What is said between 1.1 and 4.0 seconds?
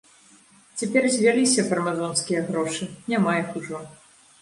звяліся фармазонскія грошы, няма іх ужо.